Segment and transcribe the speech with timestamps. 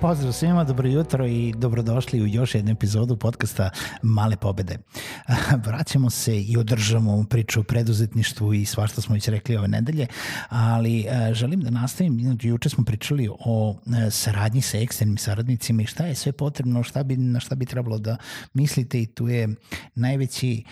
[0.00, 3.70] Pozdrav svima, dobro jutro i dobrodošli u još jednu epizodu podcasta
[4.02, 4.78] Male pobede.
[5.66, 10.06] Vraćamo se i održamo priču o preduzetništvu i svašta smo već rekli ove nedelje,
[10.48, 15.86] ali e, želim da nastavim, juče smo pričali o e, saradnji sa eksternim saradnicima i
[15.86, 18.16] šta je sve potrebno, šta bi, na šta bi trebalo da
[18.54, 19.48] mislite i tu je
[19.94, 20.64] najveći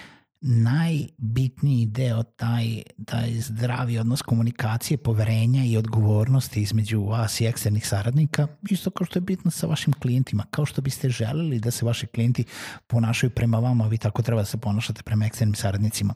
[0.46, 8.46] najbitniji deo taj, taj zdravi odnos komunikacije, poverenja i odgovornosti između vas i eksternih saradnika,
[8.70, 12.06] isto kao što je bitno sa vašim klijentima, kao što biste želeli da se vaši
[12.06, 12.44] klijenti
[12.86, 16.14] ponašaju prema vama, vi tako treba da se ponašate prema eksternim saradnicima.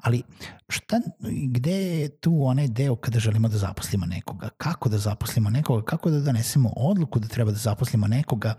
[0.00, 0.22] Ali
[0.68, 1.00] šta,
[1.48, 4.48] gde je tu onaj deo kada želimo da zaposlimo nekoga?
[4.48, 5.84] Kako da zaposlimo nekoga?
[5.84, 8.54] Kako da donesemo odluku da treba da zaposlimo nekoga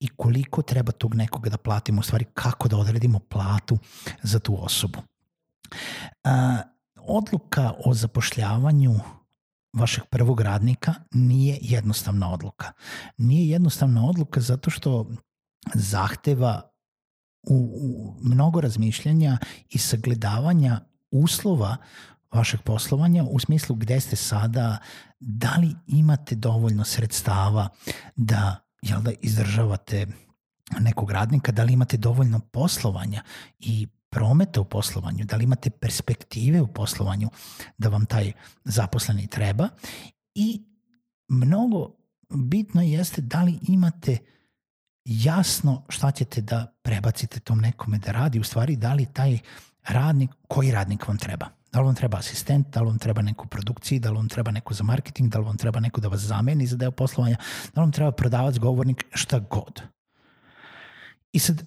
[0.00, 2.00] i koliko treba tog nekoga da platimo?
[2.00, 3.78] U stvari, kako da odredimo platu
[4.22, 4.98] za tu osobu?
[6.24, 6.62] A,
[6.96, 8.94] odluka o zapošljavanju
[9.72, 12.72] vašeg prvog radnika nije jednostavna odluka.
[13.18, 15.10] Nije jednostavna odluka zato što
[15.74, 16.70] zahteva
[17.42, 21.76] u, u mnogo razmišljanja i sagledavanja uslova
[22.32, 24.78] vašeg poslovanja u smislu gde ste sada,
[25.20, 27.68] da li imate dovoljno sredstava
[28.16, 30.06] da, jel da izdržavate
[30.80, 33.22] nekog radnika, da li imate dovoljno poslovanja
[33.58, 37.30] i prometa u poslovanju, da li imate perspektive u poslovanju
[37.78, 38.32] da vam taj
[38.64, 39.68] zaposleni treba
[40.34, 40.62] i
[41.28, 41.96] mnogo
[42.30, 44.18] bitno jeste da li imate
[45.04, 49.38] jasno šta ćete da prebacite tom nekome da radi, u stvari da li taj
[49.88, 51.48] radnik, koji radnik vam treba.
[51.72, 54.28] Da li vam treba asistent, da li vam treba neko u produkciji, da li vam
[54.28, 57.36] treba neko za marketing, da li vam treba neko da vas zameni za deo poslovanja,
[57.74, 59.82] da li vam treba prodavac, govornik, šta god.
[61.32, 61.62] I sad,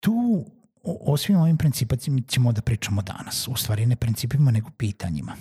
[0.00, 0.46] tu
[0.84, 3.48] o, svim ovim principima ćemo da pričamo danas.
[3.48, 5.36] U stvari ne principima, nego pitanjima.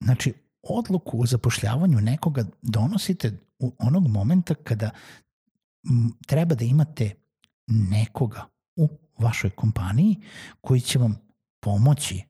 [0.00, 4.90] Znači, odluku o zapošljavanju nekoga donosite u onog momenta kada
[6.26, 7.14] treba da imate
[7.66, 8.46] nekoga
[8.76, 10.16] u vašoj kompaniji
[10.60, 11.20] koji će vam
[11.60, 12.22] pomoći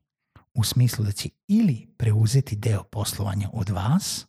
[0.54, 4.26] u smislu da će ili preuzeti deo poslovanja od vas,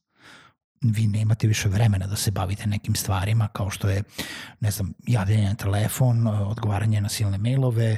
[0.81, 4.03] vi nemate više vremena da se bavite nekim stvarima kao što je,
[4.59, 7.97] ne znam, javljanje na telefon, odgovaranje na silne mailove,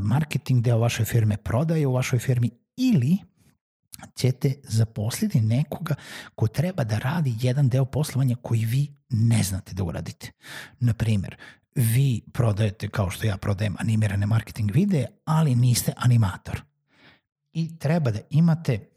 [0.00, 3.18] marketing deo vaše firme, prodaje u vašoj firmi ili
[4.14, 5.94] ćete zaposliti nekoga
[6.34, 10.30] ko treba da radi jedan deo poslovanja koji vi ne znate da uradite.
[10.80, 11.36] Naprimer,
[11.74, 16.62] vi prodajete, kao što ja prodajem animirane marketing videe, ali niste animator.
[17.52, 18.88] I treba da imate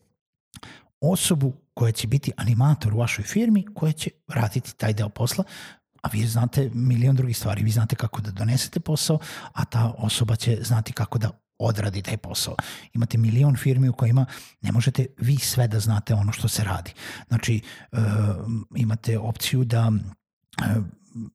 [1.01, 5.43] osobu koja će biti animator u vašoj firmi, koja će raditi taj deo posla,
[6.01, 7.63] a vi znate milion drugih stvari.
[7.63, 9.19] Vi znate kako da donesete posao,
[9.53, 12.55] a ta osoba će znati kako da odradi taj posao.
[12.93, 14.25] Imate milion firmi u kojima
[14.61, 16.93] ne možete vi sve da znate ono što se radi.
[17.27, 17.61] Znači,
[17.91, 17.99] uh,
[18.75, 20.83] imate opciju da uh,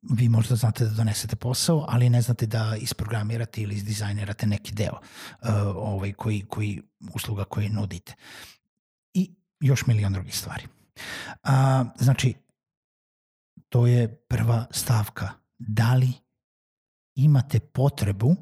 [0.02, 4.94] vi možda znate da donesete posao, ali ne znate da isprogramirate ili izdizajnirate neki deo
[4.94, 6.82] uh, ovaj, koji, koji,
[7.14, 8.14] usluga koje nudite.
[9.14, 9.30] I
[9.60, 10.62] još milion drugih stvari.
[11.42, 12.34] A, znači,
[13.68, 15.30] to je prva stavka.
[15.58, 16.12] Da li
[17.14, 18.36] imate potrebu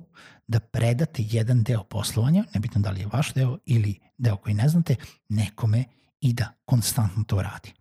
[0.47, 4.69] da predate jedan deo poslovanja, nebitno da li je vaš deo ili deo koji ne
[4.69, 4.97] znate,
[5.29, 5.85] nekome
[6.21, 7.73] i da konstantno to radi.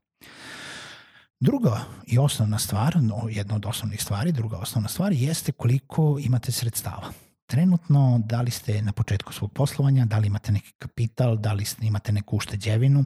[1.40, 6.52] Druga i osnovna stvar, no, jedna od osnovnih stvari, druga osnovna stvar jeste koliko imate
[6.52, 7.12] sredstava.
[7.54, 11.66] Trenutno, da li ste na početku svog poslovanja, da li imate neki kapital, da li
[11.82, 13.06] imate neku ušteđevinu,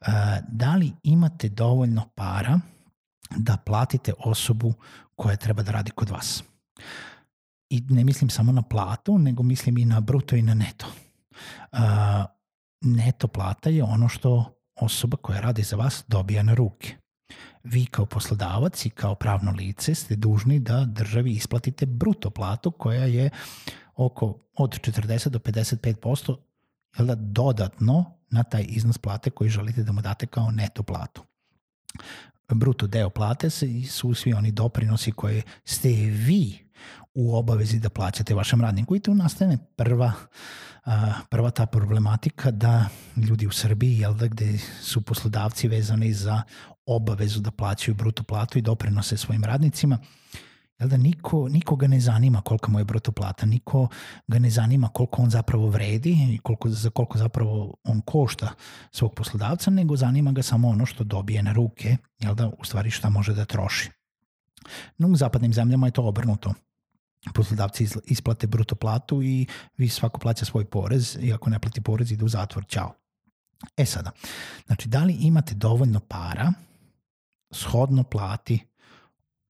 [0.00, 0.10] eh,
[0.48, 2.60] da li imate dovoljno para
[3.36, 4.74] da platite osobu
[5.16, 6.44] koja treba da radi kod vas.
[7.70, 10.86] I ne mislim samo na platu, nego mislim i na bruto i na neto.
[11.72, 11.78] Uh,
[12.80, 16.96] neto plata je ono što osoba koja radi za vas dobija na ruke.
[17.64, 23.04] Vi kao poslodavac i kao pravno lice ste dužni da državi isplatite bruto platu koja
[23.04, 23.30] je
[23.96, 26.36] oko od 40 do 55%
[26.98, 31.22] jel da, dodatno na taj iznos plate koji želite da mu date kao neto platu.
[32.48, 33.50] Bruto deo plate
[33.90, 36.58] su svi oni doprinosi koje ste vi
[37.14, 40.12] u obavezi da plaćate vašem radniku i tu nastane prva
[41.28, 46.42] prva ta problematika da ljudi u Srbiji, jel da, gde su poslodavci vezani za
[46.86, 49.98] obavezu da plaćaju bruto platu i doprinose svojim radnicima,
[50.80, 53.88] jel da niko, nikoga ne zanima kolika mu je bruto plata, niko
[54.28, 58.54] ga ne zanima koliko on zapravo vredi i koliko, za koliko zapravo on košta
[58.92, 62.90] svog poslodavca, nego zanima ga samo ono što dobije na ruke, jel da, u stvari
[62.90, 63.90] šta može da troši.
[64.98, 66.54] No, u zapadnim zemljama je to obrnuto
[67.34, 69.46] poslodavci isplate bruto platu i
[69.76, 72.94] vi svako plaća svoj porez i ako ne plati porez ide u zatvor, ćao.
[73.76, 74.10] E sada,
[74.66, 76.52] znači da li imate dovoljno para
[77.50, 78.66] shodno plati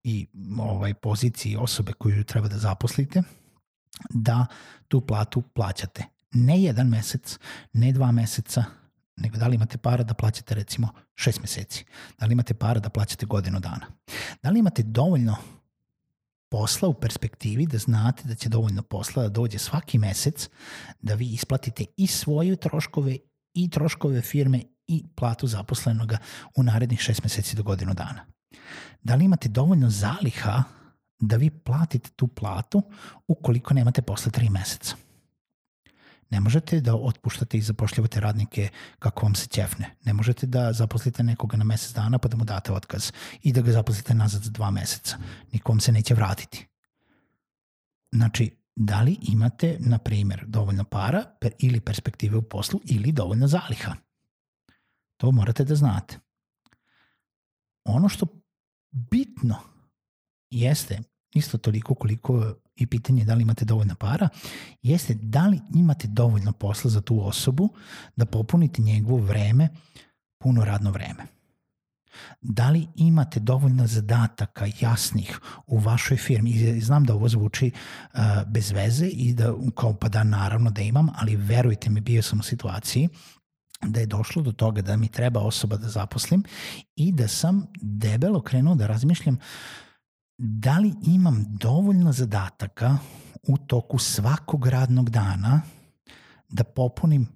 [0.04, 0.26] i
[0.58, 3.22] ovaj poziciji osobe koju treba da zaposlite
[4.10, 4.46] da
[4.88, 6.04] tu platu plaćate.
[6.32, 7.38] Ne jedan mesec,
[7.72, 8.64] ne dva meseca,
[9.16, 11.84] nego da li imate para da plaćate recimo šest meseci,
[12.18, 13.86] da li imate para da plaćate godinu dana,
[14.42, 15.36] da li imate dovoljno
[16.50, 20.48] posla u perspektivi da znate da će dovoljno posla da dođe svaki mesec
[21.00, 23.16] da vi isplatite i svoje troškove
[23.54, 26.18] i troškove firme i platu zaposlenoga
[26.56, 28.26] u narednih šest meseci do godinu dana.
[29.02, 30.62] Da li imate dovoljno zaliha
[31.18, 32.82] da vi platite tu platu
[33.28, 34.96] ukoliko nemate posle tri meseca?
[36.30, 38.68] Ne možete da otpuštate i zapošljavate radnike
[38.98, 39.96] kako vam se ćefne.
[40.04, 43.12] Ne možete da zaposlite nekoga na mesec dana pa da mu date otkaz
[43.42, 45.16] i da ga zaposlite nazad za dva meseca.
[45.52, 46.66] Niko vam se neće vratiti.
[48.12, 53.46] Znači, da li imate, na primjer, dovoljno para per, ili perspektive u poslu ili dovoljno
[53.46, 53.94] zaliha?
[55.16, 56.18] To morate da znate.
[57.84, 58.26] Ono što
[58.90, 59.56] bitno
[60.50, 61.02] jeste
[61.34, 64.28] isto toliko koliko i pitanje da li imate dovoljno para,
[64.82, 67.68] jeste da li imate dovoljno posla za tu osobu
[68.16, 69.68] da popunite njegovo vreme,
[70.38, 71.26] puno radno vreme.
[72.40, 76.50] Da li imate dovoljno zadataka jasnih u vašoj firmi?
[76.50, 77.70] I znam da ovo zvuči
[78.14, 82.22] uh, bez veze i da kao pa da naravno da imam, ali verujte mi bio
[82.22, 83.08] sam u situaciji
[83.80, 86.44] da je došlo do toga da mi treba osoba da zaposlim
[86.96, 89.38] i da sam debelo krenuo da razmišljam
[90.38, 92.98] da li imam dovoljno zadataka
[93.48, 95.60] u toku svakog radnog dana
[96.48, 97.28] da popunim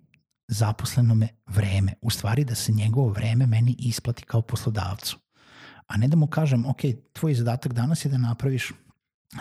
[0.49, 1.95] zaposlenome vreme.
[2.03, 5.19] U stvari da se njegovo vreme meni isplati kao poslodavcu.
[5.87, 6.81] A ne da mu kažem, ok,
[7.13, 8.73] tvoj zadatak danas je da napraviš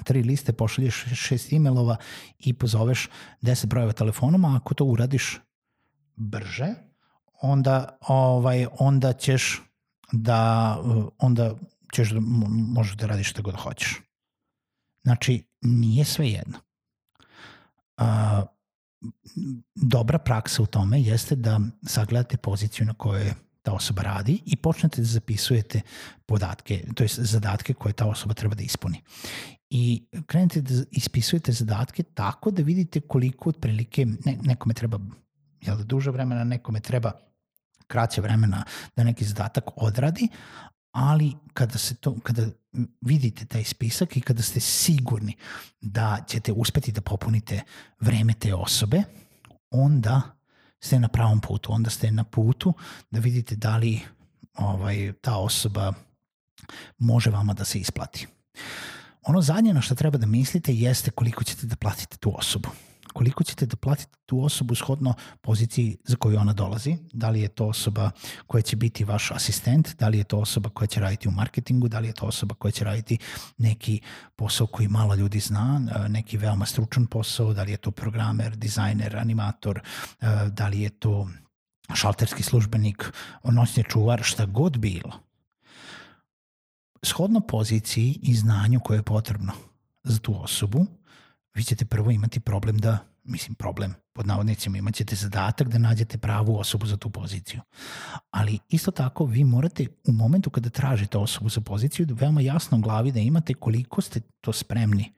[0.04, 1.98] tri liste, pošalješ šest e-mailova
[2.40, 3.10] i pozoveš
[3.42, 5.40] deset brojeva telefonom, a ako to uradiš
[6.16, 6.74] brže,
[7.44, 9.62] onda, ovaj, onda ćeš
[10.12, 10.78] da
[11.18, 11.56] onda
[11.94, 12.20] ćeš da
[12.50, 14.02] možeš da radiš šta god hoćeš.
[15.04, 16.58] Znači, nije sve jedno.
[17.98, 18.44] A,
[19.76, 25.02] dobra praksa u tome jeste da sagledate poziciju na kojoj ta osoba radi i počnete
[25.02, 25.82] da zapisujete
[26.26, 29.02] podatke, to je zadatke koje ta osoba treba da ispuni.
[29.70, 35.00] I krenete da ispisujete zadatke tako da vidite koliko otprilike ne, nekome treba
[35.62, 37.12] jel duže vremena, nekome treba
[37.88, 38.64] kraće vremena
[38.96, 40.28] da neki zadatak odradi,
[40.92, 42.48] ali kada se to kada
[43.02, 45.36] vidite taj spisak i kada ste sigurni
[45.82, 47.62] da ćete uspeti da popunite
[48.00, 49.04] vreme te osobe,
[49.72, 50.22] onda
[50.80, 52.74] ste na pravom putu, onda ste na putu
[53.12, 54.02] da vidite da li
[54.58, 55.94] ovaj, ta osoba
[56.98, 58.28] može vama da se isplati.
[59.22, 62.70] Ono zadnje na što treba da mislite jeste koliko ćete da platite tu osobu
[63.14, 67.48] koliko ćete da platite tu osobu shodno poziciji za koju ona dolazi, da li je
[67.48, 68.12] to osoba
[68.48, 71.88] koja će biti vaš asistent, da li je to osoba koja će raditi u marketingu,
[71.88, 73.18] da li je to osoba koja će raditi
[73.58, 74.02] neki
[74.36, 79.18] posao koji malo ljudi zna, neki veoma stručan posao, da li je to programer, dizajner,
[79.18, 79.82] animator,
[80.52, 81.30] da li je to
[81.94, 83.12] šalterski službenik,
[83.44, 85.20] noćni čuvar, šta god bilo.
[87.04, 89.54] Shodno poziciji i znanju koje je potrebno
[90.04, 90.86] za tu osobu,
[91.54, 96.18] vi ćete prvo imati problem da, mislim problem, pod navodnicima imat ćete zadatak da nađete
[96.18, 97.62] pravu osobu za tu poziciju.
[98.32, 102.78] Ali isto tako vi morate u momentu kada tražite osobu za poziciju da veoma jasno
[102.78, 105.14] u glavi da imate koliko ste to spremni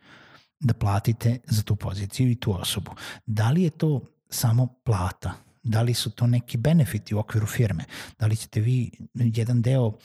[0.59, 2.91] da platite za tu poziciju i tu osobu.
[3.25, 7.83] Da li je to samo plata, da li su to neki benefiti u okviru firme,
[8.19, 9.97] da li ćete vi jedan deo uh,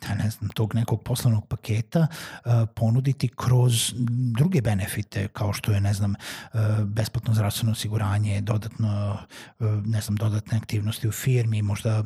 [0.00, 2.06] da ne znam, tog nekog poslovnog paketa
[2.44, 3.94] uh, ponuditi kroz
[4.38, 6.14] druge benefite kao što je, ne znam,
[6.54, 9.18] uh, besplatno zdravstveno osiguranje, dodatno,
[9.58, 12.04] uh, ne znam, dodatne aktivnosti u firmi, možda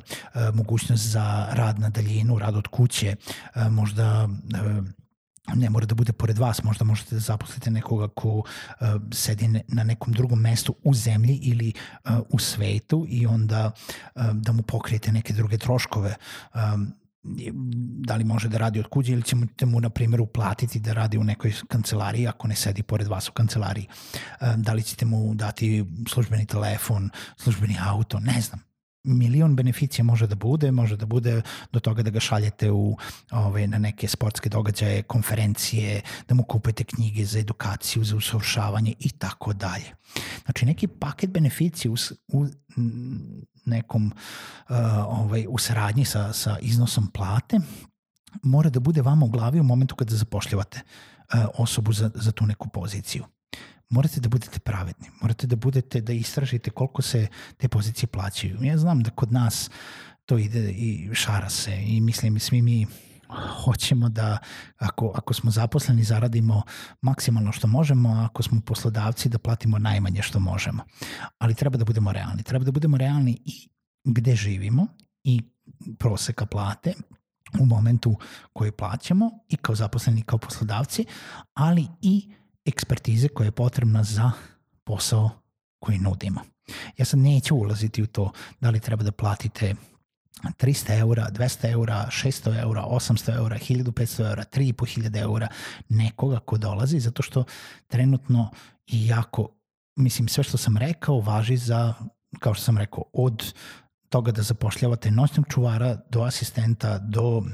[0.54, 3.16] mogućnost za rad na daljinu, rad od kuće,
[3.70, 4.28] možda
[5.54, 8.44] ne mora da bude pored vas, možda možete da zaposlite nekoga ko uh,
[9.12, 11.72] sedi na nekom drugom mestu u zemlji ili
[12.04, 13.70] uh, u svetu i onda
[14.14, 16.14] uh, da mu pokrijete neke druge troškove.
[16.54, 16.92] Um,
[18.06, 21.18] da li može da radi od kuće ili ćete mu, na primjer, uplatiti da radi
[21.18, 23.86] u nekoj kancelariji ako ne sedi pored vas u kancelariji.
[24.56, 28.65] Da li ćete mu dati službeni telefon, službeni auto, ne znam
[29.06, 32.96] milion beneficija može da bude, može da bude do toga da ga šaljete u,
[33.30, 39.08] ove, na neke sportske događaje, konferencije, da mu kupete knjige za edukaciju, za usavršavanje i
[39.08, 39.94] tako dalje.
[40.44, 41.96] Znači neki paket beneficija u,
[42.28, 42.46] u
[43.64, 47.58] nekom uh, ovaj, u saradnji sa, sa iznosom plate
[48.42, 52.46] mora da bude vama u glavi u momentu kada zapošljavate uh, osobu za, za tu
[52.46, 53.24] neku poziciju
[53.88, 57.26] morate da budete pravedni, morate da budete, da istražite koliko se
[57.56, 58.58] te pozicije plaćaju.
[58.62, 59.70] Ja znam da kod nas
[60.24, 62.86] to ide i šara se i mislim svi mi
[63.64, 64.38] hoćemo da
[64.78, 66.62] ako, ako smo zaposleni zaradimo
[67.02, 70.82] maksimalno što možemo, a ako smo poslodavci da platimo najmanje što možemo.
[71.38, 72.42] Ali treba da budemo realni.
[72.42, 73.68] Treba da budemo realni i
[74.04, 74.86] gde živimo
[75.24, 75.42] i
[75.98, 76.94] proseka plate
[77.60, 78.16] u momentu
[78.52, 81.04] koji plaćamo i kao zaposleni i kao poslodavci,
[81.54, 82.32] ali i
[82.66, 84.30] ekspertize koja je potrebna za
[84.84, 85.30] posao
[85.78, 86.40] koji nudimo.
[86.96, 89.74] Ja sad neću ulaziti u to da li treba da platite
[90.42, 95.48] 300 eura, 200 eura, 600 eura, 800 eura, 1500 eura, 3500 eura
[95.88, 97.44] nekoga ko dolazi, zato što
[97.86, 98.50] trenutno
[98.86, 99.48] i jako,
[99.96, 101.94] mislim, sve što sam rekao važi za,
[102.38, 103.54] kao što sam rekao, od
[104.08, 107.44] toga da zapošljavate noćnog čuvara do asistenta, do uh,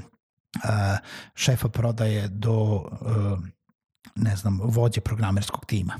[1.35, 3.39] šefa prodaje, do uh,
[4.15, 5.99] ne znam, vođe programerskog tima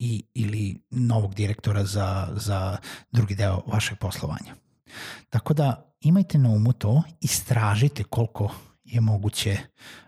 [0.00, 2.76] i, ili novog direktora za, za
[3.12, 4.54] drugi deo vašeg poslovanja.
[5.30, 8.54] Tako da imajte na umu to, istražite koliko
[8.84, 9.58] je moguće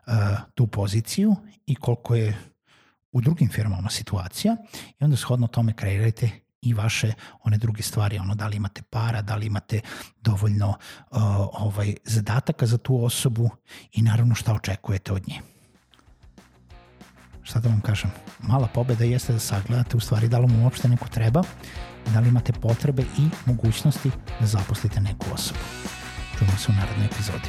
[0.07, 0.13] uh,
[0.55, 1.37] tu poziciju
[1.67, 2.39] i koliko je
[3.13, 4.57] u drugim firmama situacija
[5.01, 6.31] i onda shodno tome kreirajte
[6.63, 7.13] i vaše
[7.43, 9.81] one druge stvari, ono da li imate para, da li imate
[10.21, 10.77] dovoljno uh,
[11.53, 13.51] ovaj zadataka za tu osobu
[13.93, 15.52] i naravno šta očekujete od nje
[17.43, 20.89] šta da vam kažem, mala pobeda jeste da sagledate u stvari da li mu uopšte
[20.89, 21.43] neko treba,
[22.15, 25.61] da li imate potrebe i mogućnosti da zaposlite neku osobu.
[26.39, 27.49] Čujemo se u narednoj epizodi.